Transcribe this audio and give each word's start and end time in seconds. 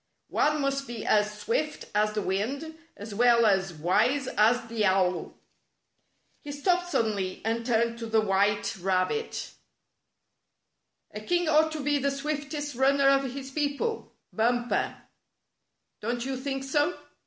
"One 0.31 0.61
must 0.61 0.87
be 0.87 1.05
as 1.05 1.37
swift 1.41 1.85
as 1.93 2.13
the 2.13 2.23
wind 2.23 2.75
as 2.97 3.13
well 3.13 3.45
as 3.45 3.71
wise 3.71 4.27
as 4.29 4.67
the 4.67 4.83
owl." 4.83 5.35
He 6.41 6.51
stopped 6.51 6.89
suddenly 6.89 7.39
and 7.45 7.63
turned 7.63 7.99
to 7.99 8.07
the 8.07 8.19
white 8.19 8.65
37 8.65 8.65
38 8.65 8.65
A 8.65 8.65
Test 8.65 8.75
of 8.77 9.07
Fleetness 9.07 9.53
rabbit. 9.53 11.23
A 11.23 11.27
king 11.27 11.49
ought 11.49 11.71
to 11.73 11.83
be 11.83 11.97
the 11.99 12.09
swiftest 12.09 12.73
runner 12.73 13.09
of 13.09 13.31
his 13.31 13.51
people, 13.51 14.11
Bumper. 14.33 14.95
Don't 16.01 16.25
you 16.25 16.35
think 16.35 16.63
so 16.63 16.97